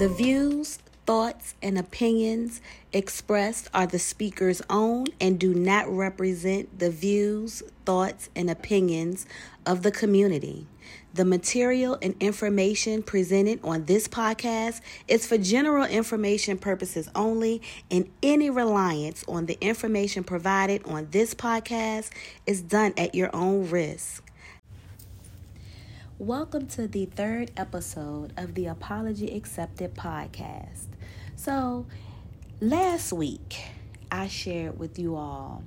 The 0.00 0.08
views, 0.08 0.78
thoughts, 1.04 1.54
and 1.60 1.76
opinions 1.76 2.62
expressed 2.90 3.68
are 3.74 3.86
the 3.86 3.98
speaker's 3.98 4.62
own 4.70 5.08
and 5.20 5.38
do 5.38 5.52
not 5.52 5.94
represent 5.94 6.78
the 6.78 6.90
views, 6.90 7.62
thoughts, 7.84 8.30
and 8.34 8.48
opinions 8.48 9.26
of 9.66 9.82
the 9.82 9.90
community. 9.90 10.66
The 11.12 11.26
material 11.26 11.98
and 12.00 12.14
information 12.18 13.02
presented 13.02 13.60
on 13.62 13.84
this 13.84 14.08
podcast 14.08 14.80
is 15.06 15.26
for 15.26 15.36
general 15.36 15.84
information 15.84 16.56
purposes 16.56 17.10
only, 17.14 17.60
and 17.90 18.08
any 18.22 18.48
reliance 18.48 19.22
on 19.28 19.44
the 19.44 19.58
information 19.60 20.24
provided 20.24 20.82
on 20.86 21.08
this 21.10 21.34
podcast 21.34 22.08
is 22.46 22.62
done 22.62 22.94
at 22.96 23.14
your 23.14 23.28
own 23.36 23.68
risk. 23.68 24.24
Welcome 26.20 26.66
to 26.66 26.86
the 26.86 27.06
third 27.06 27.50
episode 27.56 28.34
of 28.36 28.52
the 28.52 28.66
Apology 28.66 29.34
Accepted 29.34 29.94
podcast. 29.94 30.84
So, 31.34 31.86
last 32.60 33.10
week 33.10 33.56
I 34.12 34.28
shared 34.28 34.78
with 34.78 34.98
you 34.98 35.16
all 35.16 35.64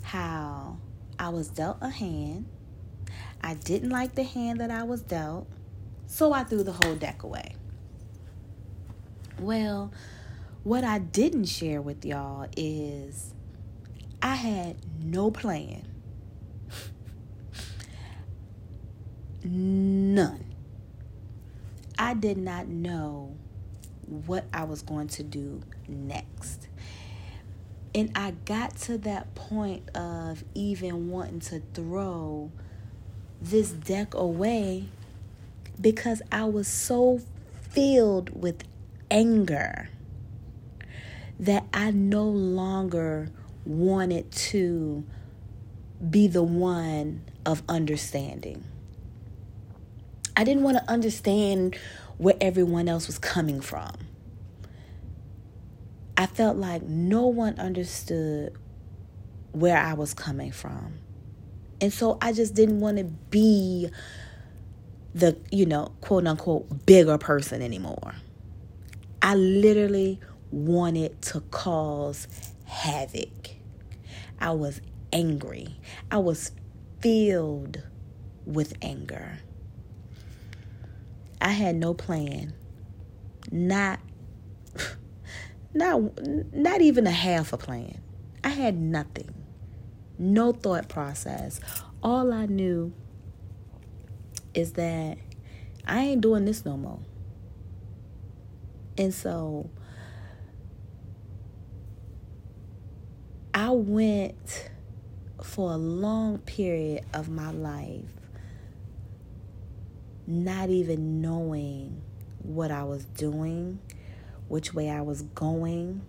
how 0.00 0.78
I 1.18 1.28
was 1.28 1.48
dealt 1.48 1.76
a 1.82 1.90
hand. 1.90 2.46
I 3.42 3.52
didn't 3.52 3.90
like 3.90 4.14
the 4.14 4.22
hand 4.22 4.58
that 4.62 4.70
I 4.70 4.84
was 4.84 5.02
dealt, 5.02 5.46
so 6.06 6.32
I 6.32 6.44
threw 6.44 6.62
the 6.62 6.72
whole 6.72 6.94
deck 6.94 7.22
away. 7.22 7.56
Well, 9.38 9.92
what 10.62 10.82
I 10.82 10.98
didn't 10.98 11.44
share 11.44 11.82
with 11.82 12.06
y'all 12.06 12.48
is 12.56 13.34
I 14.22 14.36
had 14.36 14.76
no 14.98 15.30
plan 15.30 15.89
None. 19.42 20.44
I 21.98 22.14
did 22.14 22.36
not 22.36 22.68
know 22.68 23.34
what 24.06 24.44
I 24.52 24.64
was 24.64 24.82
going 24.82 25.08
to 25.08 25.22
do 25.22 25.62
next. 25.88 26.68
And 27.94 28.10
I 28.14 28.32
got 28.44 28.76
to 28.78 28.98
that 28.98 29.34
point 29.34 29.88
of 29.96 30.44
even 30.54 31.10
wanting 31.10 31.40
to 31.40 31.62
throw 31.74 32.50
this 33.40 33.70
deck 33.70 34.14
away 34.14 34.88
because 35.80 36.22
I 36.30 36.44
was 36.44 36.68
so 36.68 37.20
filled 37.70 38.30
with 38.40 38.64
anger 39.10 39.88
that 41.38 41.64
I 41.72 41.90
no 41.90 42.24
longer 42.24 43.30
wanted 43.64 44.30
to 44.30 45.04
be 46.08 46.28
the 46.28 46.42
one 46.42 47.22
of 47.46 47.62
understanding. 47.68 48.64
I 50.40 50.44
didn't 50.44 50.62
want 50.62 50.78
to 50.78 50.90
understand 50.90 51.76
where 52.16 52.34
everyone 52.40 52.88
else 52.88 53.08
was 53.08 53.18
coming 53.18 53.60
from. 53.60 53.92
I 56.16 56.24
felt 56.24 56.56
like 56.56 56.80
no 56.80 57.26
one 57.26 57.60
understood 57.60 58.56
where 59.52 59.76
I 59.76 59.92
was 59.92 60.14
coming 60.14 60.50
from. 60.50 60.94
And 61.82 61.92
so 61.92 62.16
I 62.22 62.32
just 62.32 62.54
didn't 62.54 62.80
want 62.80 62.96
to 62.96 63.04
be 63.04 63.90
the, 65.14 65.36
you 65.52 65.66
know, 65.66 65.92
quote 66.00 66.26
unquote, 66.26 66.86
bigger 66.86 67.18
person 67.18 67.60
anymore. 67.60 68.14
I 69.20 69.34
literally 69.34 70.20
wanted 70.50 71.20
to 71.20 71.40
cause 71.50 72.26
havoc. 72.64 73.50
I 74.40 74.52
was 74.52 74.80
angry. 75.12 75.76
I 76.10 76.16
was 76.16 76.52
filled 77.02 77.82
with 78.46 78.72
anger. 78.80 79.40
I 81.40 81.50
had 81.50 81.76
no 81.76 81.94
plan. 81.94 82.54
Not 83.50 84.00
not 85.74 86.00
not 86.52 86.80
even 86.80 87.06
a 87.06 87.12
half 87.12 87.52
a 87.52 87.56
plan. 87.56 88.00
I 88.44 88.50
had 88.50 88.76
nothing. 88.78 89.34
No 90.18 90.52
thought 90.52 90.88
process. 90.88 91.60
All 92.02 92.32
I 92.32 92.46
knew 92.46 92.92
is 94.54 94.72
that 94.74 95.18
I 95.86 96.00
ain't 96.00 96.20
doing 96.20 96.44
this 96.44 96.64
no 96.64 96.76
more. 96.76 97.00
And 98.98 99.14
so 99.14 99.70
I 103.54 103.70
went 103.70 104.70
for 105.42 105.72
a 105.72 105.76
long 105.76 106.38
period 106.38 107.04
of 107.14 107.28
my 107.28 107.50
life 107.50 108.19
not 110.30 110.70
even 110.70 111.20
knowing 111.20 112.00
what 112.42 112.70
I 112.70 112.84
was 112.84 113.04
doing, 113.04 113.80
which 114.48 114.72
way 114.72 114.90
I 114.90 115.00
was 115.02 115.22
going, 115.22 116.02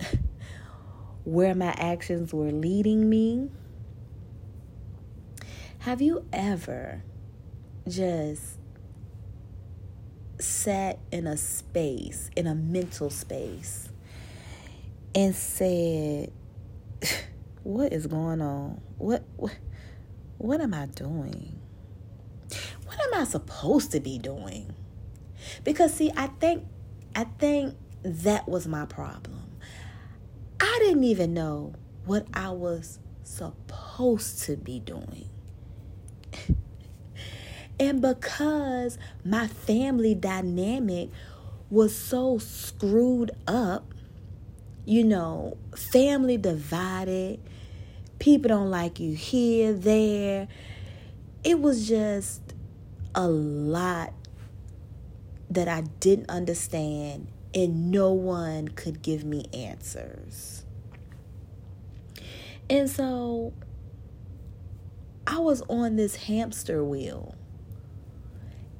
where 1.24 1.54
my 1.54 1.74
actions 1.78 2.32
were 2.32 2.50
leading 2.50 3.08
me. 3.08 3.50
Have 5.80 6.00
you 6.00 6.24
ever 6.32 7.02
just 7.86 8.58
sat 10.38 10.98
in 11.12 11.26
a 11.26 11.36
space, 11.36 12.30
in 12.34 12.46
a 12.46 12.54
mental 12.54 13.10
space, 13.10 13.90
and 15.14 15.34
said, 15.34 16.32
What 17.64 17.94
is 17.94 18.06
going 18.06 18.42
on? 18.42 18.78
What, 18.98 19.24
what, 19.36 19.56
what 20.36 20.60
am 20.60 20.74
I 20.74 20.84
doing? 20.84 21.58
What 22.96 23.14
am 23.14 23.20
I 23.20 23.24
supposed 23.24 23.92
to 23.92 24.00
be 24.00 24.18
doing? 24.18 24.72
Because 25.62 25.94
see, 25.94 26.10
I 26.16 26.28
think 26.28 26.64
I 27.14 27.24
think 27.24 27.76
that 28.02 28.48
was 28.48 28.66
my 28.66 28.86
problem. 28.86 29.42
I 30.60 30.78
didn't 30.80 31.04
even 31.04 31.34
know 31.34 31.74
what 32.04 32.26
I 32.34 32.50
was 32.50 32.98
supposed 33.22 34.42
to 34.44 34.56
be 34.56 34.80
doing. 34.80 35.28
and 37.80 38.00
because 38.00 38.98
my 39.24 39.46
family 39.46 40.14
dynamic 40.14 41.10
was 41.70 41.96
so 41.96 42.38
screwed 42.38 43.30
up, 43.46 43.94
you 44.84 45.04
know, 45.04 45.56
family 45.74 46.36
divided, 46.36 47.40
people 48.18 48.48
don't 48.48 48.70
like 48.70 49.00
you 49.00 49.14
here, 49.14 49.72
there. 49.72 50.48
It 51.42 51.60
was 51.60 51.88
just 51.88 52.43
a 53.14 53.28
lot 53.28 54.12
that 55.50 55.68
I 55.68 55.82
didn't 56.00 56.30
understand, 56.30 57.28
and 57.54 57.90
no 57.90 58.12
one 58.12 58.68
could 58.68 59.02
give 59.02 59.24
me 59.24 59.46
answers. 59.52 60.64
And 62.68 62.88
so 62.90 63.52
I 65.26 65.38
was 65.38 65.62
on 65.68 65.96
this 65.96 66.16
hamster 66.16 66.84
wheel 66.84 67.34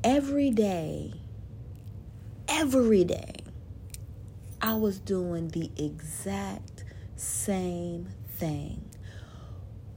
every 0.03 0.51
day, 0.51 1.15
every 2.49 3.05
day. 3.05 3.37
I 4.61 4.75
was 4.75 4.99
doing 4.99 5.49
the 5.49 5.71
exact 5.77 6.85
same 7.17 8.09
thing. 8.37 8.85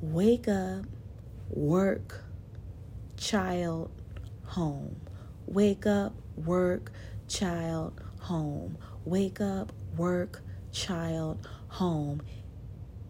Wake 0.02 0.48
up, 0.48 0.86
work, 1.50 2.24
child, 3.16 3.90
home. 4.48 5.00
Wake 5.46 5.86
up, 5.86 6.14
work, 6.36 6.92
child, 7.28 8.02
home. 8.20 8.78
Wake 9.06 9.40
up, 9.40 9.72
work, 9.96 10.42
child, 10.72 11.48
home. 11.70 12.22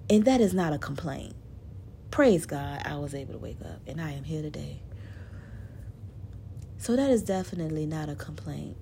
And 0.09 0.25
that 0.25 0.41
is 0.41 0.53
not 0.53 0.73
a 0.73 0.77
complaint. 0.77 1.33
Praise 2.11 2.45
God, 2.45 2.81
I 2.85 2.95
was 2.95 3.13
able 3.13 3.33
to 3.33 3.39
wake 3.39 3.61
up 3.61 3.81
and 3.87 3.99
I 3.99 4.11
am 4.11 4.23
here 4.23 4.41
today. 4.41 4.81
So 6.77 6.95
that 6.95 7.09
is 7.09 7.23
definitely 7.23 7.85
not 7.85 8.09
a 8.09 8.15
complaint. 8.15 8.77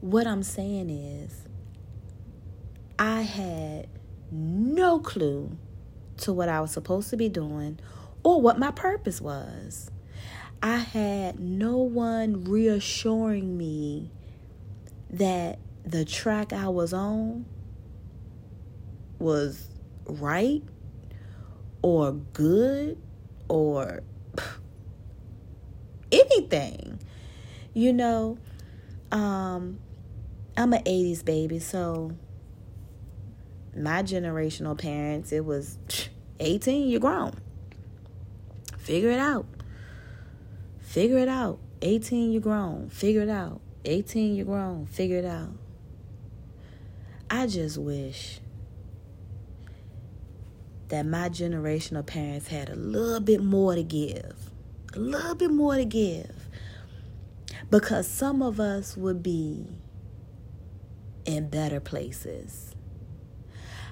What 0.00 0.26
I'm 0.26 0.42
saying 0.42 0.90
is, 0.90 1.42
I 2.98 3.22
had 3.22 3.88
no 4.30 4.98
clue 4.98 5.56
to 6.18 6.32
what 6.32 6.48
I 6.48 6.60
was 6.60 6.72
supposed 6.72 7.10
to 7.10 7.16
be 7.16 7.28
doing 7.28 7.78
or 8.22 8.40
what 8.40 8.58
my 8.58 8.70
purpose 8.70 9.20
was. 9.20 9.90
I 10.66 10.78
had 10.78 11.38
no 11.38 11.76
one 11.76 12.42
reassuring 12.42 13.56
me 13.56 14.10
that 15.10 15.60
the 15.84 16.04
track 16.04 16.52
I 16.52 16.66
was 16.66 16.92
on 16.92 17.46
was 19.20 19.68
right 20.06 20.64
or 21.82 22.14
good 22.14 23.00
or 23.48 24.02
anything. 26.10 26.98
You 27.72 27.92
know, 27.92 28.36
um, 29.12 29.78
I'm 30.56 30.72
an 30.72 30.82
80s 30.82 31.24
baby, 31.24 31.60
so 31.60 32.10
my 33.76 34.02
generational 34.02 34.76
parents, 34.76 35.30
it 35.30 35.44
was 35.44 35.78
18, 36.40 36.88
you're 36.88 36.98
grown. 36.98 37.34
Figure 38.78 39.10
it 39.10 39.20
out. 39.20 39.46
Figure 40.96 41.18
it 41.18 41.28
out. 41.28 41.58
18, 41.82 42.32
you're 42.32 42.40
grown. 42.40 42.88
Figure 42.88 43.20
it 43.20 43.28
out. 43.28 43.60
18, 43.84 44.34
you're 44.34 44.46
grown. 44.46 44.86
Figure 44.86 45.18
it 45.18 45.26
out. 45.26 45.52
I 47.28 47.48
just 47.48 47.76
wish 47.76 48.40
that 50.88 51.04
my 51.04 51.28
generation 51.28 51.98
of 51.98 52.06
parents 52.06 52.48
had 52.48 52.70
a 52.70 52.76
little 52.76 53.20
bit 53.20 53.42
more 53.42 53.74
to 53.74 53.82
give. 53.82 54.50
A 54.94 54.98
little 54.98 55.34
bit 55.34 55.50
more 55.50 55.74
to 55.74 55.84
give. 55.84 56.48
Because 57.70 58.08
some 58.08 58.40
of 58.40 58.58
us 58.58 58.96
would 58.96 59.22
be 59.22 59.66
in 61.26 61.50
better 61.50 61.78
places. 61.78 62.74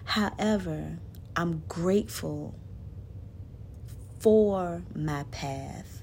However, 0.05 0.97
I'm 1.37 1.65
grateful 1.69 2.55
for 4.21 4.85
my 4.95 5.25
path 5.25 5.94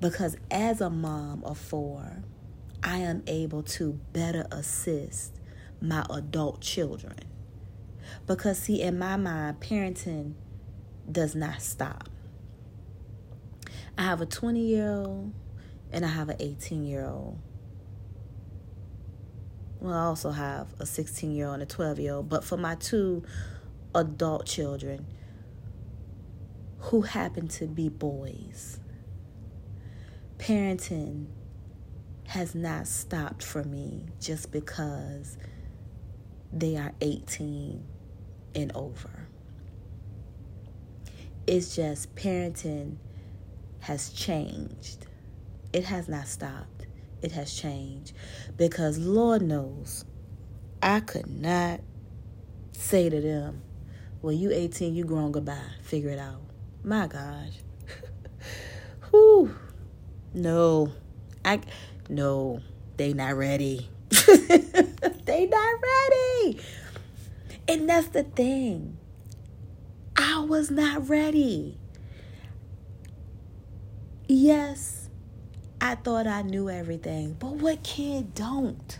because 0.00 0.36
as 0.50 0.80
a 0.80 0.90
mom 0.90 1.42
of 1.44 1.58
four, 1.58 2.22
I 2.82 2.98
am 2.98 3.22
able 3.26 3.62
to 3.64 3.94
better 4.12 4.46
assist 4.52 5.34
my 5.80 6.06
adult 6.10 6.60
children. 6.60 7.16
Because, 8.26 8.58
see, 8.58 8.80
in 8.80 8.98
my 8.98 9.16
mind, 9.16 9.60
parenting 9.60 10.34
does 11.10 11.34
not 11.34 11.60
stop. 11.60 12.08
I 13.96 14.02
have 14.02 14.20
a 14.20 14.26
20 14.26 14.60
year 14.60 14.90
old 14.90 15.32
and 15.90 16.04
I 16.04 16.08
have 16.08 16.28
an 16.28 16.36
18 16.38 16.84
year 16.84 17.04
old. 17.04 17.38
Well, 19.80 19.94
I 19.94 20.04
also 20.04 20.30
have 20.30 20.68
a 20.78 20.86
16 20.86 21.32
year 21.32 21.46
old 21.46 21.54
and 21.54 21.62
a 21.64 21.66
12 21.66 21.98
year 21.98 22.14
old. 22.14 22.28
But 22.28 22.44
for 22.44 22.56
my 22.56 22.76
two 22.76 23.24
adult 23.94 24.46
children 24.46 25.06
who 26.78 27.02
happen 27.02 27.48
to 27.48 27.66
be 27.66 27.88
boys, 27.88 28.78
parenting 30.38 31.26
has 32.28 32.54
not 32.54 32.86
stopped 32.86 33.42
for 33.42 33.64
me 33.64 34.06
just 34.20 34.52
because 34.52 35.36
they 36.52 36.76
are 36.76 36.92
18 37.00 37.84
and 38.54 38.72
over. 38.74 39.28
It's 41.46 41.74
just 41.74 42.14
parenting 42.14 42.96
has 43.80 44.10
changed. 44.10 45.06
It 45.72 45.84
has 45.84 46.08
not 46.08 46.28
stopped. 46.28 46.86
It 47.22 47.32
has 47.32 47.54
changed. 47.54 48.12
Because 48.56 48.98
Lord 48.98 49.42
knows, 49.42 50.04
I 50.82 51.00
could 51.00 51.28
not 51.28 51.80
say 52.72 53.08
to 53.08 53.20
them, 53.20 53.62
Well, 54.22 54.34
you 54.34 54.50
18, 54.52 54.94
you 54.94 55.04
grown 55.04 55.32
goodbye. 55.32 55.58
Figure 55.82 56.10
it 56.10 56.18
out. 56.18 56.42
My 56.84 57.06
gosh. 57.06 57.54
Whew. 59.10 59.54
No. 60.34 60.92
I 61.44 61.60
no, 62.08 62.60
they 62.96 63.12
not 63.12 63.36
ready. 63.36 63.88
they 64.10 65.46
not 65.46 65.80
ready. 65.82 66.60
And 67.66 67.88
that's 67.88 68.08
the 68.08 68.22
thing. 68.22 68.96
I 70.16 70.40
was 70.40 70.70
not 70.70 71.08
ready. 71.08 71.78
Yes, 74.26 75.08
I 75.80 75.94
thought 75.94 76.26
I 76.26 76.42
knew 76.42 76.68
everything, 76.68 77.36
but 77.38 77.52
what 77.52 77.82
kid 77.82 78.34
don't? 78.34 78.98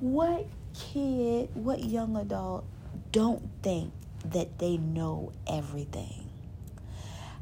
What 0.00 0.46
kid, 0.74 1.50
what 1.54 1.84
young 1.84 2.16
adult 2.16 2.64
don't 3.10 3.48
think 3.62 3.92
that 4.26 4.58
they 4.58 4.76
know 4.76 5.32
everything? 5.46 6.19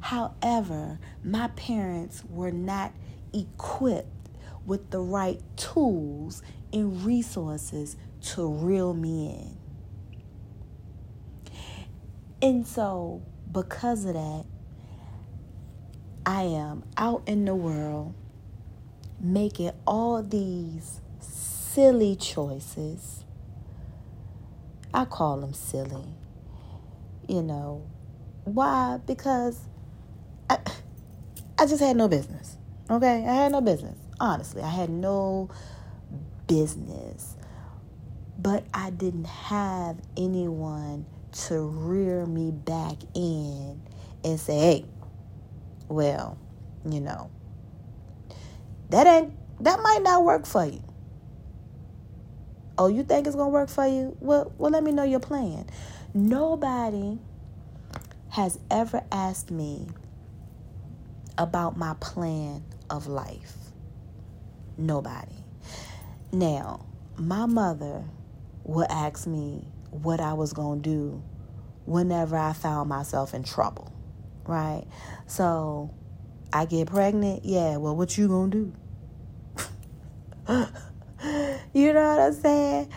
However, 0.00 0.98
my 1.22 1.48
parents 1.48 2.22
were 2.28 2.52
not 2.52 2.92
equipped 3.32 4.30
with 4.64 4.90
the 4.90 5.00
right 5.00 5.40
tools 5.56 6.42
and 6.72 7.04
resources 7.04 7.96
to 8.20 8.46
reel 8.46 8.94
me 8.94 9.30
in. 9.30 9.56
And 12.40 12.66
so, 12.66 13.22
because 13.50 14.04
of 14.04 14.14
that, 14.14 14.44
I 16.24 16.42
am 16.42 16.84
out 16.96 17.22
in 17.26 17.44
the 17.46 17.54
world 17.54 18.14
making 19.20 19.72
all 19.86 20.22
these 20.22 21.00
silly 21.20 22.14
choices. 22.16 23.24
I 24.92 25.04
call 25.04 25.40
them 25.40 25.54
silly. 25.54 26.14
You 27.26 27.42
know, 27.42 27.86
why? 28.44 29.00
Because 29.06 29.60
I 31.58 31.66
just 31.66 31.80
had 31.80 31.96
no 31.96 32.08
business. 32.08 32.56
Okay? 32.88 33.24
I 33.26 33.34
had 33.34 33.52
no 33.52 33.60
business. 33.60 33.96
Honestly, 34.20 34.62
I 34.62 34.70
had 34.70 34.90
no 34.90 35.50
business. 36.46 37.36
But 38.38 38.64
I 38.72 38.90
didn't 38.90 39.26
have 39.26 39.98
anyone 40.16 41.04
to 41.32 41.60
rear 41.60 42.24
me 42.24 42.50
back 42.50 42.96
in 43.14 43.80
and 44.24 44.40
say, 44.40 44.58
hey, 44.58 44.84
well, 45.88 46.38
you 46.88 47.00
know, 47.00 47.30
that 48.90 49.06
ain't 49.06 49.32
that 49.62 49.80
might 49.82 50.02
not 50.02 50.24
work 50.24 50.46
for 50.46 50.64
you. 50.64 50.82
Oh, 52.78 52.86
you 52.86 53.02
think 53.02 53.26
it's 53.26 53.34
gonna 53.34 53.50
work 53.50 53.68
for 53.68 53.86
you? 53.86 54.16
Well, 54.20 54.52
well, 54.56 54.70
let 54.70 54.84
me 54.84 54.92
know 54.92 55.02
your 55.02 55.20
plan. 55.20 55.66
Nobody 56.14 57.18
has 58.30 58.58
ever 58.70 59.02
asked 59.10 59.50
me 59.50 59.88
about 61.38 61.76
my 61.76 61.94
plan 62.00 62.62
of 62.90 63.06
life. 63.06 63.54
Nobody. 64.76 65.32
Now, 66.32 66.84
my 67.16 67.46
mother 67.46 68.04
would 68.64 68.90
ask 68.90 69.26
me 69.26 69.64
what 69.90 70.20
I 70.20 70.34
was 70.34 70.52
going 70.52 70.82
to 70.82 70.90
do 70.90 71.22
whenever 71.86 72.36
I 72.36 72.52
found 72.52 72.88
myself 72.90 73.32
in 73.32 73.44
trouble, 73.44 73.90
right? 74.46 74.84
So, 75.26 75.94
I 76.52 76.66
get 76.66 76.88
pregnant, 76.88 77.44
yeah, 77.44 77.76
well, 77.76 77.96
what 77.96 78.18
you 78.18 78.28
going 78.28 78.50
to 78.50 78.56
do? 78.58 78.72
you 81.74 81.92
know 81.92 82.08
what 82.08 82.20
I'm 82.20 82.32
saying? 82.34 82.92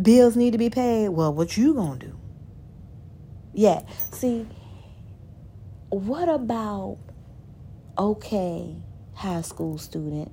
Bills 0.00 0.36
need 0.36 0.52
to 0.52 0.58
be 0.58 0.70
paid. 0.70 1.10
Well, 1.10 1.32
what 1.32 1.56
you 1.56 1.74
going 1.74 1.98
to 2.00 2.06
do? 2.06 2.18
Yeah. 3.52 3.82
See, 4.10 4.46
what 5.90 6.28
about 6.28 6.98
okay, 7.96 8.76
high 9.14 9.42
school 9.42 9.78
student, 9.78 10.32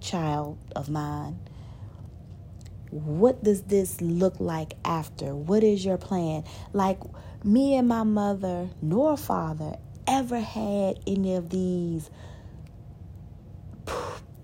child 0.00 0.58
of 0.74 0.88
mine, 0.88 1.38
what 2.90 3.42
does 3.42 3.62
this 3.62 4.00
look 4.00 4.38
like 4.40 4.74
after? 4.84 5.34
What 5.34 5.62
is 5.62 5.84
your 5.84 5.98
plan? 5.98 6.44
Like 6.72 6.98
me 7.44 7.76
and 7.76 7.88
my 7.88 8.02
mother 8.02 8.68
nor 8.80 9.16
father 9.16 9.76
ever 10.06 10.40
had 10.40 11.00
any 11.06 11.34
of 11.34 11.50
these 11.50 12.10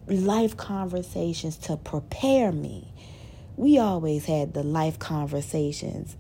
life 0.07 0.57
conversations 0.57 1.57
to 1.57 1.77
prepare 1.77 2.53
me. 2.53 2.93
We 3.57 3.79
always 3.79 4.25
had 4.27 4.55
the 4.55 4.63
life 4.63 4.99
conversations 4.99 6.17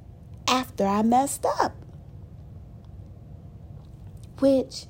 after 0.46 0.86
I 0.86 1.02
messed 1.02 1.44
up. 1.60 1.74
Which 4.38 4.86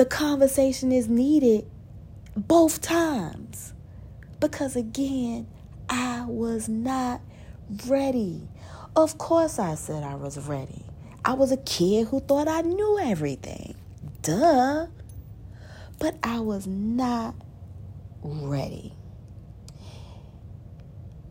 the 0.00 0.06
conversation 0.06 0.92
is 0.92 1.10
needed 1.10 1.70
both 2.34 2.80
times. 2.80 3.74
Because 4.40 4.74
again, 4.74 5.46
I 5.90 6.24
was 6.26 6.70
not 6.70 7.20
ready. 7.86 8.48
Of 8.96 9.18
course, 9.18 9.58
I 9.58 9.74
said 9.74 10.02
I 10.02 10.14
was 10.14 10.38
ready. 10.38 10.86
I 11.22 11.34
was 11.34 11.52
a 11.52 11.58
kid 11.58 12.06
who 12.06 12.20
thought 12.20 12.48
I 12.48 12.62
knew 12.62 12.98
everything. 12.98 13.74
Duh. 14.22 14.86
But 15.98 16.16
I 16.22 16.40
was 16.40 16.66
not 16.66 17.34
ready. 18.22 18.94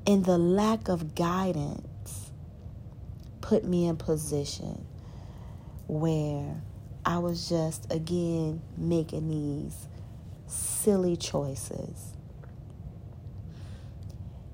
And 0.05 0.23
the 0.23 0.37
lack 0.37 0.89
of 0.89 1.15
guidance 1.15 2.29
put 3.41 3.65
me 3.65 3.87
in 3.87 3.97
position 3.97 4.85
where 5.87 6.61
I 7.05 7.17
was 7.19 7.49
just, 7.49 7.91
again, 7.91 8.61
making 8.77 9.29
these 9.29 9.87
silly 10.47 11.15
choices. 11.15 12.13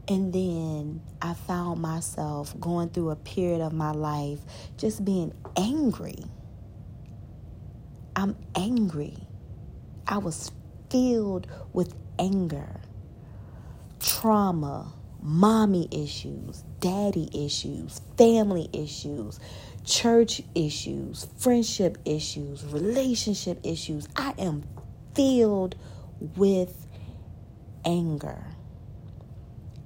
And 0.08 0.32
then 0.32 1.02
I 1.22 1.34
found 1.34 1.82
myself 1.82 2.58
going 2.60 2.90
through 2.90 3.10
a 3.10 3.16
period 3.16 3.62
of 3.62 3.74
my 3.74 3.92
life 3.92 4.40
just 4.78 5.04
being 5.04 5.34
angry. 5.58 6.24
I'm 8.16 8.38
angry. 8.56 9.18
I 10.08 10.20
was 10.20 10.52
filled 10.92 11.48
with 11.74 11.96
anger, 12.20 12.82
trauma, 14.00 14.94
mommy 15.26 15.88
issues, 15.92 16.64
daddy 16.80 17.28
issues, 17.34 18.00
family 18.16 18.70
issues, 18.72 19.40
church 19.84 20.44
issues, 20.54 21.28
friendship 21.38 21.98
issues, 22.06 22.64
relationship 22.66 23.60
issues. 23.64 24.08
I 24.16 24.36
am 24.38 24.64
filled 25.16 25.76
with 26.36 26.86
anger. 27.84 28.44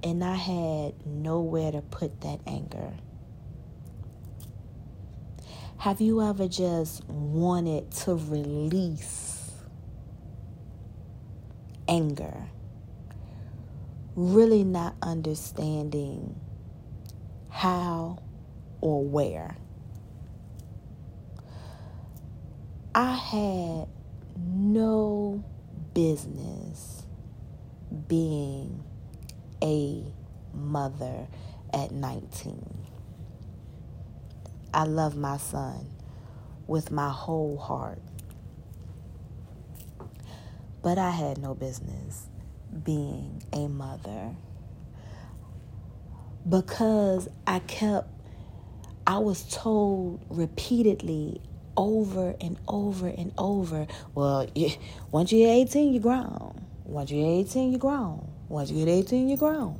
And 0.02 0.22
I 0.22 0.34
had 0.34 1.06
nowhere 1.06 1.72
to 1.72 1.80
put 1.80 2.20
that 2.20 2.40
anger. 2.46 2.92
Have 5.78 6.02
you 6.02 6.22
ever 6.22 6.48
just 6.48 7.06
wanted 7.08 7.90
to 7.92 8.14
release 8.14 9.50
anger? 11.88 12.44
Really 14.22 14.64
not 14.64 14.96
understanding 15.00 16.38
how 17.48 18.18
or 18.82 19.02
where. 19.02 19.56
I 22.94 23.14
had 23.14 23.88
no 24.36 25.42
business 25.94 27.06
being 28.08 28.84
a 29.62 30.04
mother 30.52 31.26
at 31.72 31.90
19. 31.90 32.76
I 34.74 34.84
love 34.84 35.16
my 35.16 35.38
son 35.38 35.86
with 36.66 36.90
my 36.90 37.08
whole 37.08 37.56
heart. 37.56 38.02
But 40.82 40.98
I 40.98 41.08
had 41.08 41.38
no 41.38 41.54
business 41.54 42.26
being 42.84 43.42
a 43.52 43.68
mother 43.68 44.34
because 46.48 47.28
I 47.46 47.58
kept, 47.60 48.08
I 49.06 49.18
was 49.18 49.42
told 49.54 50.24
repeatedly 50.28 51.40
over 51.76 52.34
and 52.40 52.58
over 52.66 53.08
and 53.08 53.32
over, 53.38 53.86
well, 54.14 54.46
once 55.10 55.32
you're 55.32 55.50
18, 55.50 55.92
you're 55.92 56.02
grown. 56.02 56.66
Once 56.84 57.10
you're 57.10 57.40
18, 57.40 57.70
you're 57.70 57.78
grown. 57.78 58.28
Once 58.48 58.70
you 58.70 58.84
get 58.84 58.90
18, 58.90 59.28
you're 59.28 59.38
grown. 59.38 59.78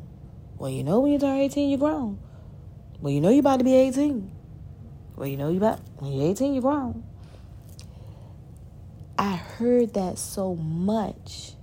Well, 0.58 0.70
you 0.70 0.84
know 0.84 1.00
when 1.00 1.12
you 1.12 1.18
turn 1.18 1.38
18, 1.38 1.70
you're 1.70 1.78
grown. 1.78 2.18
Well, 3.00 3.12
you 3.12 3.20
know 3.20 3.30
you're 3.30 3.40
about 3.40 3.58
to 3.58 3.64
be 3.64 3.74
18. 3.74 4.30
Well, 5.16 5.26
you 5.26 5.36
know 5.36 5.48
you're 5.48 5.56
about 5.56 5.80
when 5.98 6.12
you're 6.12 6.30
18, 6.30 6.54
you're 6.54 6.62
grown. 6.62 7.02
I 9.18 9.36
heard 9.36 9.94
that 9.94 10.18
so 10.18 10.54
much 10.54 11.54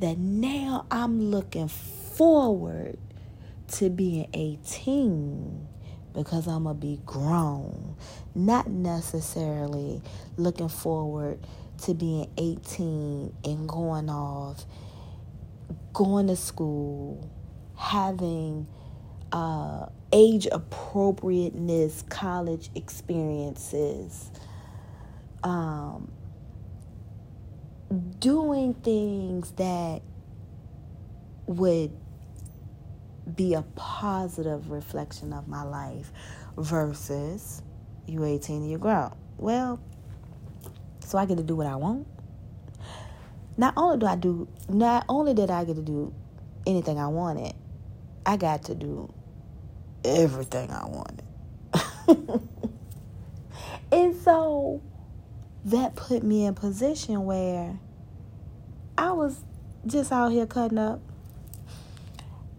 that 0.00 0.18
now 0.18 0.86
I'm 0.90 1.30
looking 1.30 1.68
forward 1.68 2.98
to 3.72 3.90
being 3.90 4.28
18 4.34 5.66
because 6.14 6.46
I'm 6.46 6.64
going 6.64 6.76
to 6.76 6.80
be 6.80 7.00
grown. 7.04 7.96
Not 8.34 8.68
necessarily 8.68 10.02
looking 10.36 10.68
forward 10.68 11.38
to 11.82 11.94
being 11.94 12.30
18 12.38 13.34
and 13.44 13.68
going 13.68 14.08
off, 14.08 14.64
going 15.92 16.28
to 16.28 16.36
school, 16.36 17.30
having 17.76 18.66
uh, 19.32 19.86
age 20.12 20.46
appropriateness 20.52 22.02
college 22.08 22.70
experiences, 22.76 24.30
um, 25.42 26.10
doing 27.94 28.74
things 28.74 29.50
that 29.52 30.02
would 31.46 31.92
be 33.36 33.54
a 33.54 33.62
positive 33.74 34.70
reflection 34.70 35.32
of 35.32 35.48
my 35.48 35.62
life 35.62 36.12
versus 36.56 37.62
you 38.06 38.24
18 38.24 38.62
and 38.62 38.70
you 38.70 38.78
grown. 38.78 39.14
Well, 39.38 39.80
so 41.00 41.18
I 41.18 41.26
get 41.26 41.38
to 41.38 41.42
do 41.42 41.56
what 41.56 41.66
I 41.66 41.76
want. 41.76 42.06
Not 43.56 43.74
only 43.76 43.98
do 43.98 44.06
I 44.06 44.16
do, 44.16 44.48
not 44.68 45.04
only 45.08 45.32
did 45.34 45.50
I 45.50 45.64
get 45.64 45.76
to 45.76 45.82
do 45.82 46.12
anything 46.66 46.98
I 46.98 47.08
wanted, 47.08 47.54
I 48.26 48.36
got 48.36 48.64
to 48.64 48.74
do 48.74 49.12
everything 50.04 50.70
I 50.70 50.86
wanted. 50.86 51.22
and 53.92 54.16
so 54.16 54.82
that 55.66 55.94
put 55.94 56.22
me 56.22 56.44
in 56.44 56.54
position 56.54 57.24
where 57.24 57.78
I 58.96 59.12
was 59.12 59.44
just 59.86 60.12
out 60.12 60.30
here 60.30 60.46
cutting 60.46 60.78
up 60.78 61.00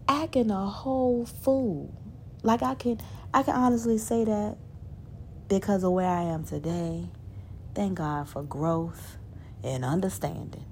acting 0.08 0.50
a 0.50 0.66
whole 0.66 1.24
fool. 1.26 1.92
Like 2.42 2.62
I 2.62 2.74
can 2.74 3.00
I 3.32 3.42
can 3.42 3.54
honestly 3.54 3.98
say 3.98 4.24
that 4.24 4.56
because 5.48 5.84
of 5.84 5.92
where 5.92 6.08
I 6.08 6.22
am 6.22 6.44
today. 6.44 7.06
Thank 7.74 7.98
God 7.98 8.28
for 8.28 8.42
growth 8.42 9.18
and 9.62 9.84
understanding. 9.84 10.64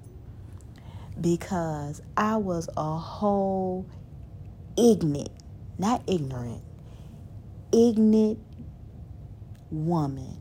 Because 1.21 2.03
I 2.17 2.37
was 2.37 2.69
a 2.77 2.97
whole 2.97 3.87
ignorant, 4.77 5.31
not 5.79 6.03
ignorant, 6.07 6.63
ignorant 7.73 8.39
woman 9.71 10.41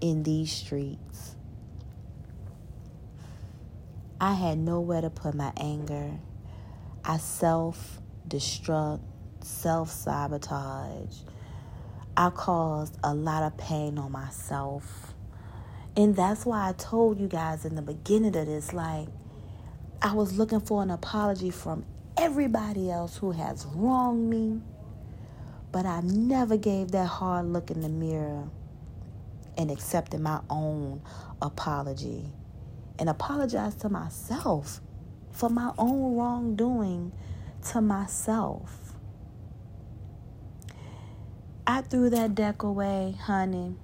in 0.00 0.22
these 0.22 0.52
streets. 0.52 1.34
I 4.20 4.34
had 4.34 4.58
nowhere 4.58 5.00
to 5.00 5.10
put 5.10 5.36
my 5.36 5.52
anger. 5.56 6.10
I 7.04 7.18
self 7.18 8.00
destruct, 8.26 9.00
self 9.42 9.92
sabotage. 9.92 11.18
I 12.16 12.30
caused 12.30 12.98
a 13.04 13.14
lot 13.14 13.44
of 13.44 13.56
pain 13.56 13.96
on 13.96 14.10
myself. 14.10 15.14
And 15.96 16.16
that's 16.16 16.44
why 16.44 16.68
I 16.68 16.72
told 16.72 17.20
you 17.20 17.28
guys 17.28 17.64
in 17.64 17.76
the 17.76 17.82
beginning 17.82 18.34
of 18.34 18.46
this 18.46 18.72
like, 18.72 19.06
I 20.02 20.14
was 20.14 20.36
looking 20.36 20.60
for 20.60 20.82
an 20.82 20.90
apology 20.90 21.50
from 21.50 21.84
everybody 22.16 22.90
else 22.90 23.16
who 23.16 23.30
has 23.30 23.66
wronged 23.66 24.28
me. 24.28 24.60
But 25.70 25.86
I 25.86 26.00
never 26.00 26.56
gave 26.56 26.90
that 26.90 27.06
hard 27.06 27.46
look 27.46 27.70
in 27.70 27.82
the 27.82 27.88
mirror 27.88 28.48
and 29.56 29.70
accepted 29.70 30.20
my 30.20 30.40
own 30.50 31.02
apology 31.40 32.32
and 32.98 33.08
apologize 33.08 33.74
to 33.76 33.88
myself 33.88 34.80
for 35.30 35.48
my 35.48 35.72
own 35.78 36.16
wrongdoing 36.16 37.12
to 37.70 37.80
myself. 37.80 38.94
I 41.66 41.82
threw 41.82 42.10
that 42.10 42.34
deck 42.34 42.62
away, 42.62 43.14
honey. 43.20 43.76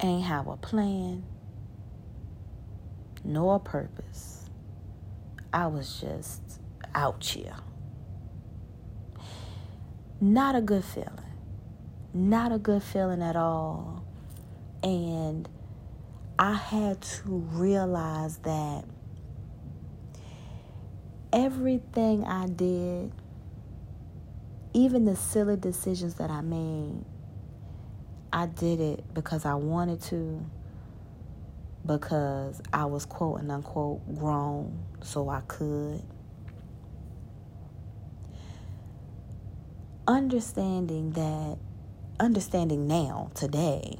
Ain't 0.00 0.24
have 0.24 0.46
a 0.46 0.56
plan, 0.56 1.24
nor 3.24 3.58
purpose. 3.58 4.44
I 5.52 5.66
was 5.68 6.00
just 6.00 6.60
out 6.94 7.24
here. 7.24 7.56
Not 10.20 10.56
a 10.56 10.60
good 10.60 10.84
feeling. 10.84 11.12
Not 12.12 12.52
a 12.52 12.58
good 12.58 12.82
feeling 12.82 13.22
at 13.22 13.36
all. 13.36 14.04
And 14.82 15.48
I 16.40 16.54
had 16.54 17.00
to 17.00 17.22
realize 17.26 18.38
that 18.38 18.84
everything 21.32 22.24
I 22.24 22.46
did, 22.46 23.10
even 24.72 25.04
the 25.04 25.16
silly 25.16 25.56
decisions 25.56 26.14
that 26.14 26.30
I 26.30 26.42
made, 26.42 27.04
I 28.32 28.46
did 28.46 28.78
it 28.78 29.14
because 29.14 29.44
I 29.44 29.54
wanted 29.54 30.00
to, 30.02 30.44
because 31.84 32.62
I 32.72 32.84
was 32.84 33.04
quote 33.04 33.40
and 33.40 33.50
unquote 33.50 34.14
grown, 34.16 34.78
so 35.02 35.28
I 35.28 35.40
could. 35.40 36.04
Understanding 40.06 41.10
that, 41.12 41.58
understanding 42.20 42.86
now, 42.86 43.32
today, 43.34 43.98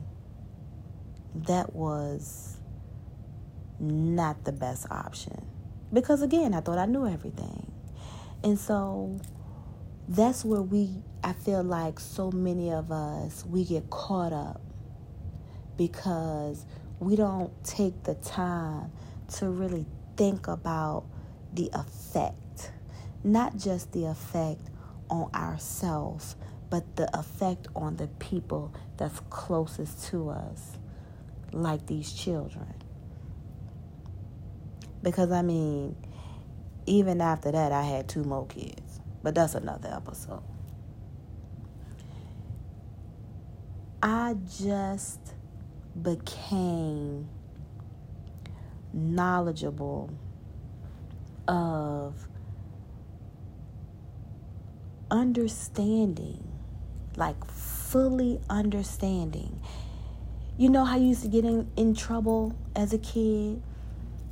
that 1.47 1.75
was 1.75 2.57
not 3.81 4.45
the 4.45 4.53
best 4.53 4.87
option 4.91 5.47
because 5.93 6.23
again, 6.23 6.55
I 6.55 6.61
thought 6.61 6.79
I 6.79 6.87
knew 6.87 7.07
everything. 7.07 7.71
And 8.45 8.59
so 8.59 9.19
that's 10.09 10.45
where 10.45 10.63
we, 10.63 10.91
I 11.25 11.33
feel 11.33 11.63
like 11.63 11.99
so 11.99 12.31
many 12.31 12.71
of 12.71 12.93
us, 12.93 13.45
we 13.47 13.65
get 13.65 13.91
caught 13.91 14.33
up 14.33 14.61
because 15.77 16.65
we 17.01 17.17
don't 17.17 17.53
take 17.65 18.03
the 18.05 18.15
time 18.15 18.91
to 19.35 19.51
really 19.51 19.87
think 20.17 20.49
about 20.49 21.05
the 21.55 21.71
effect. 21.73 22.73
Not 23.25 23.57
just 23.57 23.93
the 23.93 24.07
effect 24.07 24.61
on 25.11 25.31
ourselves, 25.35 26.37
but 26.71 26.97
the 26.97 27.09
effect 27.19 27.69
on 27.75 27.97
the 27.97 28.09
people 28.19 28.75
that's 28.97 29.21
closest 29.31 30.07
to 30.09 30.31
us, 30.31 30.78
like 31.53 31.87
these 31.87 32.13
children. 32.13 32.75
Because 35.03 35.31
I 35.31 35.43
mean, 35.43 35.97
even 36.87 37.21
after 37.21 37.53
that, 37.53 37.73
I 37.73 37.83
had 37.83 38.09
two 38.09 38.25
more 38.25 38.47
kids. 38.47 39.01
But 39.23 39.35
that's 39.35 39.55
another 39.55 39.93
episode. 39.93 40.43
I 44.03 44.37
just 44.61 45.21
became 46.01 47.29
knowledgeable 48.93 50.11
of 51.49 52.29
understanding, 55.11 56.47
like 57.17 57.45
fully 57.47 58.41
understanding. 58.49 59.61
You 60.59 60.69
know 60.71 60.85
how 60.85 60.97
you 60.97 61.07
used 61.11 61.23
to 61.23 61.29
get 61.29 61.45
in, 61.45 61.71
in 61.77 61.95
trouble 61.95 62.53
as 62.75 62.93
a 62.93 62.99
kid? 62.99 63.63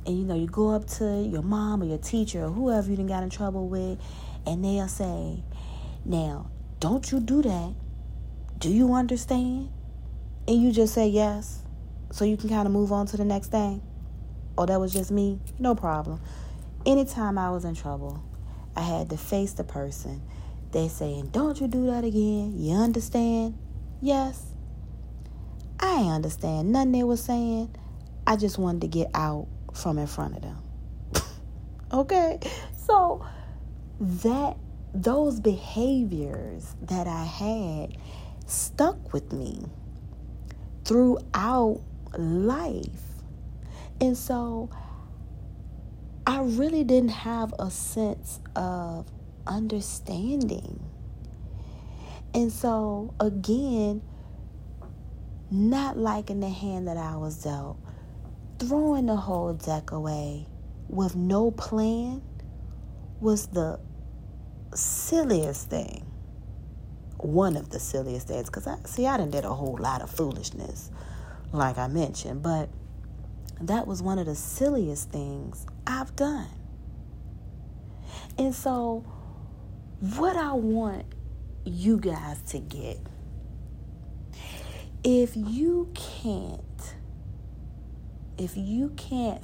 And 0.05 0.19
you 0.19 0.25
know, 0.25 0.35
you 0.35 0.45
go 0.45 0.71
up 0.71 0.85
to 0.97 1.21
your 1.21 1.41
mom 1.41 1.81
or 1.81 1.85
your 1.85 1.99
teacher 1.99 2.43
or 2.43 2.49
whoever 2.49 2.89
you 2.89 2.97
done 2.97 3.07
got 3.07 3.23
in 3.23 3.29
trouble 3.29 3.69
with, 3.69 3.97
and 4.45 4.61
they'll 4.61 4.89
say, 4.89 5.41
Now, 6.03 6.51
don't 6.81 7.09
you 7.13 7.21
do 7.21 7.41
that. 7.43 7.73
Do 8.59 8.69
you 8.69 8.93
understand? 8.93 9.69
And 10.49 10.61
you 10.61 10.73
just 10.73 10.93
say 10.93 11.07
yes. 11.07 11.61
So 12.11 12.25
you 12.25 12.35
can 12.35 12.49
kind 12.49 12.67
of 12.67 12.73
move 12.73 12.91
on 12.91 13.05
to 13.07 13.15
the 13.15 13.23
next 13.23 13.47
thing. 13.51 13.81
Oh, 14.57 14.65
that 14.65 14.81
was 14.81 14.91
just 14.91 15.11
me? 15.11 15.39
No 15.59 15.75
problem. 15.75 16.19
Anytime 16.85 17.37
I 17.37 17.51
was 17.51 17.63
in 17.63 17.73
trouble, 17.73 18.21
I 18.75 18.81
had 18.81 19.09
to 19.11 19.17
face 19.17 19.53
the 19.53 19.63
person. 19.63 20.21
They 20.73 20.89
saying, 20.89 21.27
Don't 21.27 21.61
you 21.61 21.69
do 21.69 21.85
that 21.85 22.03
again. 22.03 22.55
You 22.57 22.75
understand? 22.75 23.57
Yes. 24.01 24.56
I 25.79 26.03
understand 26.03 26.71
nothing 26.71 26.91
they 26.91 27.03
were 27.03 27.17
saying. 27.17 27.75
I 28.25 28.35
just 28.35 28.57
wanted 28.57 28.81
to 28.81 28.87
get 28.87 29.09
out 29.13 29.47
from 29.73 29.97
in 29.97 30.07
front 30.07 30.35
of 30.35 30.41
them. 30.41 30.57
okay? 31.93 32.39
So 32.85 33.25
that 33.99 34.57
those 34.93 35.39
behaviors 35.39 36.75
that 36.81 37.07
I 37.07 37.23
had 37.23 37.97
stuck 38.47 39.13
with 39.13 39.31
me 39.31 39.61
throughout 40.85 41.81
life. 42.17 43.01
And 43.99 44.17
so 44.17 44.69
I 46.25 46.41
really 46.41 46.83
didn't 46.83 47.11
have 47.11 47.53
a 47.59 47.69
sense 47.69 48.39
of 48.55 49.05
understanding. 49.45 50.83
And 52.33 52.51
so, 52.51 53.13
again, 53.19 54.01
not 55.49 55.97
liking 55.97 56.39
the 56.39 56.49
hand 56.49 56.87
that 56.87 56.97
I 56.97 57.15
was 57.15 57.43
dealt, 57.43 57.77
throwing 58.59 59.05
the 59.05 59.15
whole 59.15 59.53
deck 59.53 59.91
away 59.91 60.47
with 60.89 61.15
no 61.15 61.51
plan 61.51 62.21
was 63.19 63.47
the 63.47 63.79
silliest 64.73 65.69
thing. 65.69 66.05
One 67.17 67.57
of 67.57 67.69
the 67.69 67.79
silliest 67.79 68.27
things. 68.27 68.47
Because 68.47 68.67
I 68.67 68.77
see 68.85 69.07
I 69.07 69.17
done 69.17 69.31
did 69.31 69.45
a 69.45 69.53
whole 69.53 69.77
lot 69.79 70.01
of 70.01 70.09
foolishness, 70.09 70.91
like 71.51 71.77
I 71.77 71.87
mentioned, 71.87 72.43
but 72.43 72.69
that 73.61 73.87
was 73.87 74.01
one 74.01 74.19
of 74.19 74.25
the 74.25 74.35
silliest 74.35 75.09
things 75.09 75.65
I've 75.85 76.15
done. 76.15 76.47
And 78.37 78.53
so 78.53 79.03
what 79.99 80.35
I 80.35 80.53
want 80.53 81.05
you 81.65 81.97
guys 81.97 82.41
to 82.43 82.59
get 82.59 82.99
if 85.09 85.37
you 85.37 85.89
can't 85.93 86.95
if 88.37 88.57
you 88.57 88.89
can't 88.97 89.41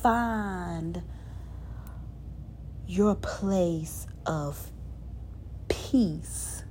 find 0.00 1.02
your 2.86 3.16
place 3.16 4.06
of 4.24 4.70
peace, 5.66 6.62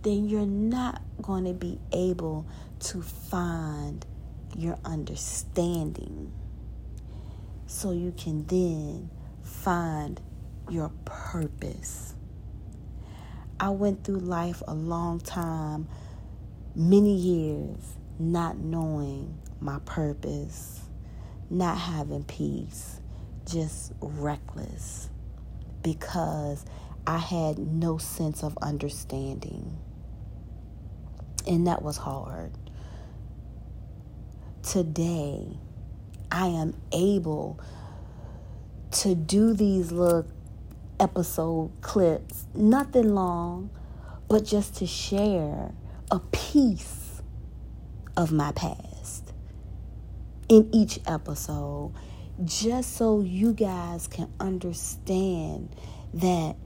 then 0.00 0.30
you're 0.30 0.46
not 0.46 1.02
going 1.20 1.44
to 1.44 1.52
be 1.52 1.78
able 1.92 2.46
to 2.80 3.02
find 3.02 4.06
your 4.56 4.78
understanding. 4.82 6.32
So 7.66 7.92
you 7.92 8.12
can 8.16 8.46
then 8.46 9.10
find 9.42 10.18
your 10.70 10.90
purpose. 11.04 12.14
I 13.60 13.68
went 13.68 14.04
through 14.04 14.20
life 14.20 14.62
a 14.66 14.74
long 14.74 15.20
time, 15.20 15.86
many 16.76 17.14
years, 17.14 17.96
not 18.18 18.58
knowing 18.58 19.38
my 19.60 19.78
purpose, 19.86 20.82
not 21.48 21.78
having 21.78 22.22
peace, 22.24 23.00
just 23.50 23.92
reckless 24.00 25.08
because 25.82 26.66
I 27.06 27.16
had 27.16 27.58
no 27.58 27.96
sense 27.96 28.44
of 28.44 28.58
understanding. 28.60 29.78
And 31.46 31.66
that 31.66 31.80
was 31.80 31.96
hard. 31.96 32.52
Today, 34.62 35.46
I 36.30 36.48
am 36.48 36.74
able 36.92 37.58
to 38.90 39.14
do 39.14 39.54
these 39.54 39.92
little 39.92 40.26
episode 41.00 41.70
clips, 41.80 42.46
nothing 42.54 43.14
long, 43.14 43.70
but 44.28 44.44
just 44.44 44.76
to 44.76 44.86
share 44.86 45.72
a 46.10 46.20
piece 46.20 47.20
of 48.16 48.32
my 48.32 48.52
past 48.52 49.32
in 50.48 50.68
each 50.72 51.00
episode, 51.06 51.92
just 52.44 52.96
so 52.96 53.20
you 53.20 53.52
guys 53.52 54.06
can 54.06 54.32
understand 54.38 55.74
that 56.14 56.56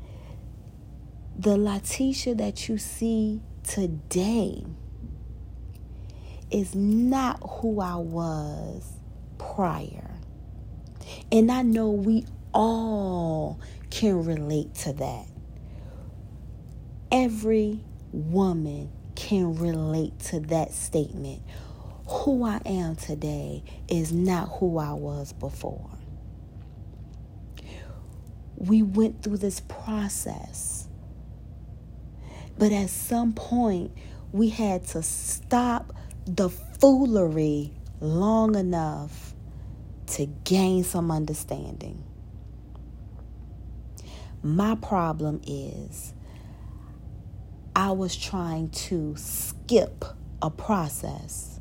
the 1.39 1.57
Latisha 1.57 2.37
that 2.37 2.69
you 2.69 2.77
see 2.77 3.41
today 3.63 4.65
is 6.51 6.75
not 6.75 7.41
who 7.43 7.81
I 7.81 7.97
was 7.97 8.93
prior. 9.39 10.11
And 11.33 11.51
I 11.51 11.63
know 11.63 11.91
we 11.91 12.27
all 12.53 13.59
can 13.89 14.25
relate 14.25 14.75
to 14.75 14.93
that. 14.93 15.27
Every 17.11 17.81
woman 18.13 18.91
can 19.21 19.55
relate 19.55 20.19
to 20.19 20.41
that 20.41 20.73
statement. 20.73 21.43
Who 22.07 22.43
I 22.43 22.59
am 22.65 22.97
today 22.97 23.63
is 23.87 24.13
not 24.13 24.49
who 24.49 24.79
I 24.79 24.95
was 24.95 25.35
before. 25.35 25.91
We 28.57 28.81
went 28.81 29.23
through 29.23 29.37
this 29.37 29.61
process. 29.61 30.89
But 32.59 32.73
at 32.73 32.89
some 32.89 33.35
point, 33.35 33.93
we 34.33 34.49
had 34.49 34.87
to 34.89 35.03
stop 35.03 35.93
the 36.25 36.49
foolery 36.49 37.73
long 38.01 38.55
enough 38.55 39.35
to 40.09 40.27
gain 40.45 40.83
some 40.83 41.11
understanding. 41.11 42.03
My 44.43 44.77
problem 44.77 45.43
is 45.47 46.15
I 47.75 47.93
was 47.93 48.15
trying 48.17 48.71
to 48.71 49.15
skip 49.17 50.05
a 50.43 50.51
process. 50.51 51.61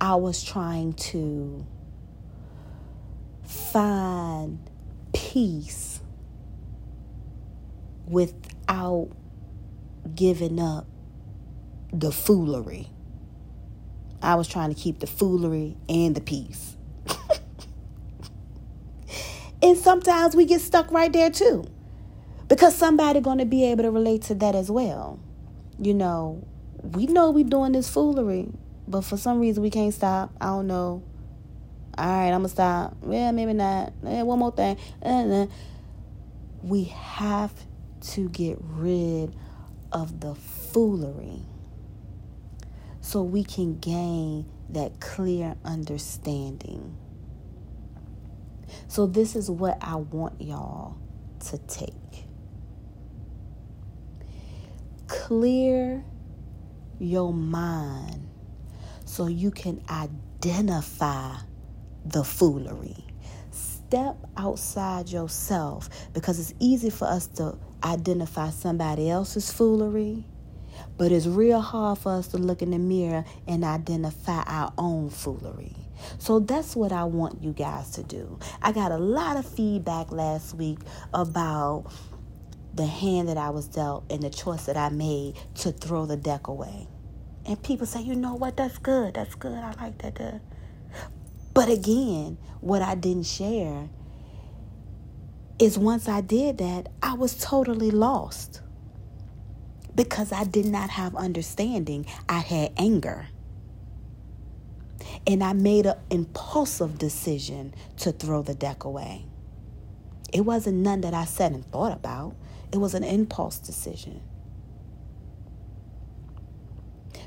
I 0.00 0.14
was 0.16 0.44
trying 0.44 0.92
to 0.94 1.64
find 3.44 4.58
peace 5.14 6.00
without 8.06 9.08
giving 10.14 10.60
up 10.60 10.86
the 11.92 12.12
foolery. 12.12 12.88
I 14.20 14.34
was 14.34 14.48
trying 14.48 14.74
to 14.74 14.80
keep 14.80 15.00
the 15.00 15.06
foolery 15.06 15.76
and 15.88 16.14
the 16.14 16.20
peace. 16.20 16.76
and 19.62 19.78
sometimes 19.78 20.36
we 20.36 20.44
get 20.44 20.60
stuck 20.60 20.90
right 20.90 21.10
there 21.12 21.30
too 21.30 21.71
because 22.52 22.76
somebody 22.76 23.18
going 23.18 23.38
to 23.38 23.46
be 23.46 23.64
able 23.64 23.82
to 23.82 23.90
relate 23.90 24.20
to 24.20 24.34
that 24.34 24.54
as 24.54 24.70
well. 24.70 25.18
You 25.78 25.94
know, 25.94 26.46
we 26.82 27.06
know 27.06 27.30
we 27.30 27.44
doing 27.44 27.72
this 27.72 27.88
foolery, 27.88 28.50
but 28.86 29.06
for 29.06 29.16
some 29.16 29.40
reason 29.40 29.62
we 29.62 29.70
can't 29.70 29.94
stop. 29.94 30.34
I 30.38 30.48
don't 30.48 30.66
know. 30.66 31.02
All 31.96 32.06
right, 32.06 32.26
I'm 32.26 32.40
gonna 32.40 32.50
stop. 32.50 32.94
Yeah, 33.08 33.30
maybe 33.30 33.54
not. 33.54 33.94
Yeah, 34.04 34.24
one 34.24 34.38
more 34.38 34.52
thing. 34.52 34.76
Uh, 35.02 35.46
we 36.62 36.84
have 36.84 37.54
to 38.08 38.28
get 38.28 38.58
rid 38.60 39.34
of 39.90 40.20
the 40.20 40.34
foolery 40.34 41.46
so 43.00 43.22
we 43.22 43.44
can 43.44 43.78
gain 43.78 44.44
that 44.68 45.00
clear 45.00 45.54
understanding. 45.64 46.98
So, 48.88 49.06
this 49.06 49.36
is 49.36 49.50
what 49.50 49.78
I 49.80 49.96
want 49.96 50.42
y'all 50.42 50.98
to 51.46 51.56
take. 51.56 51.94
Clear 55.12 56.02
your 56.98 57.34
mind 57.34 58.28
so 59.04 59.26
you 59.26 59.50
can 59.50 59.82
identify 59.90 61.36
the 62.04 62.24
foolery. 62.24 63.04
Step 63.50 64.16
outside 64.38 65.10
yourself 65.10 65.90
because 66.14 66.40
it's 66.40 66.54
easy 66.58 66.88
for 66.88 67.04
us 67.04 67.26
to 67.26 67.58
identify 67.84 68.48
somebody 68.48 69.10
else's 69.10 69.52
foolery, 69.52 70.24
but 70.96 71.12
it's 71.12 71.26
real 71.26 71.60
hard 71.60 71.98
for 71.98 72.12
us 72.12 72.28
to 72.28 72.38
look 72.38 72.62
in 72.62 72.70
the 72.70 72.78
mirror 72.78 73.24
and 73.46 73.64
identify 73.64 74.42
our 74.46 74.72
own 74.78 75.10
foolery. 75.10 75.76
So 76.18 76.40
that's 76.40 76.74
what 76.74 76.90
I 76.90 77.04
want 77.04 77.42
you 77.42 77.52
guys 77.52 77.90
to 77.92 78.02
do. 78.02 78.38
I 78.62 78.72
got 78.72 78.92
a 78.92 78.98
lot 78.98 79.36
of 79.36 79.46
feedback 79.46 80.10
last 80.10 80.54
week 80.54 80.78
about 81.12 81.92
the 82.74 82.86
hand 82.86 83.28
that 83.28 83.36
I 83.36 83.50
was 83.50 83.66
dealt 83.68 84.04
and 84.10 84.22
the 84.22 84.30
choice 84.30 84.66
that 84.66 84.76
I 84.76 84.88
made 84.88 85.36
to 85.56 85.72
throw 85.72 86.06
the 86.06 86.16
deck 86.16 86.46
away. 86.46 86.88
And 87.46 87.62
people 87.62 87.86
say, 87.86 88.00
you 88.00 88.14
know 88.14 88.34
what, 88.34 88.56
that's 88.56 88.78
good, 88.78 89.14
that's 89.14 89.34
good, 89.34 89.58
I 89.58 89.72
like 89.80 89.98
that. 89.98 90.40
But 91.54 91.68
again, 91.68 92.38
what 92.60 92.82
I 92.82 92.94
didn't 92.94 93.26
share 93.26 93.88
is 95.58 95.78
once 95.78 96.08
I 96.08 96.20
did 96.20 96.58
that, 96.58 96.88
I 97.02 97.14
was 97.14 97.34
totally 97.36 97.90
lost 97.90 98.62
because 99.94 100.32
I 100.32 100.44
did 100.44 100.66
not 100.66 100.90
have 100.90 101.14
understanding. 101.14 102.06
I 102.28 102.38
had 102.38 102.72
anger. 102.76 103.28
And 105.26 105.44
I 105.44 105.52
made 105.52 105.86
an 105.86 105.96
impulsive 106.10 106.98
decision 106.98 107.74
to 107.98 108.12
throw 108.12 108.42
the 108.42 108.54
deck 108.54 108.84
away. 108.84 109.26
It 110.32 110.40
wasn't 110.40 110.78
none 110.78 111.02
that 111.02 111.12
I 111.12 111.26
sat 111.26 111.52
and 111.52 111.70
thought 111.70 111.92
about, 111.92 112.34
it 112.72 112.78
was 112.78 112.94
an 112.94 113.04
impulse 113.04 113.58
decision. 113.58 114.22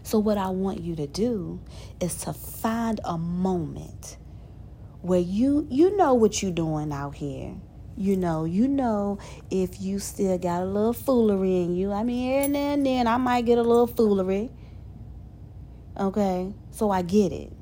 So, 0.03 0.19
what 0.19 0.37
I 0.37 0.49
want 0.49 0.81
you 0.81 0.95
to 0.97 1.07
do 1.07 1.61
is 1.99 2.15
to 2.21 2.33
find 2.33 2.99
a 3.03 3.17
moment 3.17 4.17
where 5.01 5.19
you 5.19 5.67
you 5.69 5.95
know 5.97 6.13
what 6.13 6.41
you're 6.41 6.51
doing 6.51 6.91
out 6.91 7.15
here. 7.15 7.55
You 7.97 8.17
know, 8.17 8.43
you 8.43 8.67
know 8.67 9.19
if 9.49 9.79
you 9.79 9.99
still 9.99 10.37
got 10.37 10.63
a 10.63 10.65
little 10.65 10.93
foolery 10.93 11.61
in 11.61 11.75
you. 11.75 11.93
I 11.93 12.03
mean, 12.03 12.33
every 12.33 12.47
now 12.49 12.73
and 12.73 12.85
then 12.85 13.07
I 13.07 13.17
might 13.17 13.45
get 13.45 13.57
a 13.57 13.63
little 13.63 13.87
foolery. 13.87 14.51
Okay, 15.97 16.53
so 16.71 16.91
I 16.91 17.03
get 17.03 17.31
it. 17.31 17.53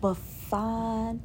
But 0.00 0.16
find 0.16 1.22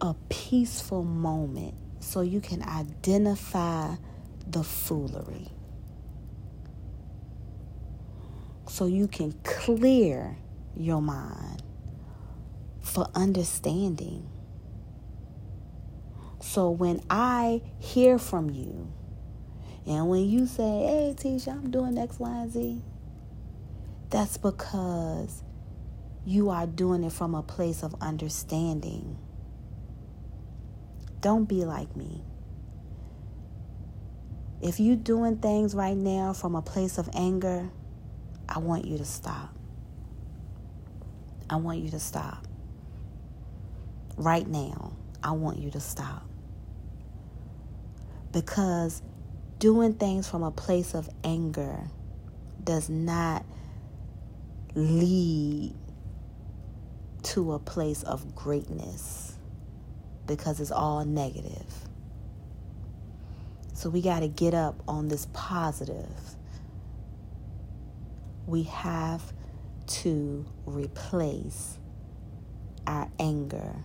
a 0.00 0.14
peaceful 0.28 1.04
moment 1.04 1.74
so 2.02 2.20
you 2.20 2.40
can 2.40 2.62
identify 2.62 3.94
the 4.46 4.62
foolery. 4.62 5.48
So 8.68 8.86
you 8.86 9.08
can 9.08 9.32
clear 9.44 10.36
your 10.76 11.00
mind 11.00 11.62
for 12.80 13.06
understanding 13.14 14.28
so 16.42 16.70
when 16.70 17.00
I 17.08 17.62
hear 17.78 18.18
from 18.18 18.50
you, 18.50 18.92
and 19.86 20.08
when 20.08 20.28
you 20.28 20.46
say, 20.46 20.62
hey, 20.62 21.14
Tisha, 21.16 21.52
I'm 21.52 21.70
doing 21.70 21.96
X, 21.96 22.18
Y, 22.18 22.28
and 22.28 22.52
Z, 22.52 22.82
that's 24.10 24.36
because 24.36 25.42
you 26.26 26.50
are 26.50 26.66
doing 26.66 27.04
it 27.04 27.12
from 27.12 27.34
a 27.36 27.42
place 27.42 27.82
of 27.84 27.94
understanding. 28.00 29.16
Don't 31.22 31.44
be 31.44 31.64
like 31.64 31.96
me. 31.96 32.20
If 34.60 34.80
you're 34.80 34.96
doing 34.96 35.36
things 35.36 35.72
right 35.72 35.96
now 35.96 36.32
from 36.32 36.56
a 36.56 36.62
place 36.62 36.98
of 36.98 37.08
anger, 37.14 37.70
I 38.48 38.58
want 38.58 38.84
you 38.84 38.98
to 38.98 39.04
stop. 39.04 39.54
I 41.48 41.56
want 41.56 41.78
you 41.78 41.90
to 41.92 42.00
stop. 42.00 42.46
Right 44.16 44.46
now, 44.48 44.96
I 45.22 45.30
want 45.30 45.58
you 45.60 45.70
to 45.70 45.80
stop 45.80 46.26
because 48.32 49.00
doing 49.60 49.94
things 49.94 50.28
from 50.28 50.42
a 50.42 50.50
place 50.50 50.92
of 50.92 51.08
anger 51.22 51.84
does 52.64 52.88
not 52.88 53.46
lead 54.74 55.74
to 57.22 57.52
a 57.52 57.60
place 57.60 58.02
of 58.02 58.34
greatness 58.34 59.36
because 60.26 60.60
it's 60.60 60.70
all 60.70 61.04
negative. 61.04 61.88
So 63.74 63.90
we 63.90 64.00
got 64.00 64.20
to 64.20 64.28
get 64.28 64.54
up 64.54 64.82
on 64.86 65.08
this 65.08 65.26
positive. 65.32 66.36
We 68.46 68.64
have 68.64 69.32
to 69.86 70.44
replace 70.66 71.78
our 72.86 73.08
anger 73.18 73.76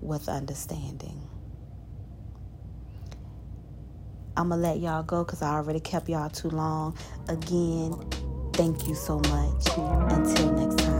with 0.00 0.28
understanding. 0.28 1.28
I'm 4.36 4.50
going 4.50 4.62
to 4.62 4.68
let 4.68 4.78
y'all 4.78 5.02
go 5.02 5.24
because 5.24 5.42
I 5.42 5.54
already 5.54 5.80
kept 5.80 6.08
y'all 6.08 6.30
too 6.30 6.50
long. 6.50 6.96
Again, 7.28 7.94
thank 8.52 8.86
you 8.86 8.94
so 8.94 9.18
much. 9.18 9.66
Until 9.76 10.97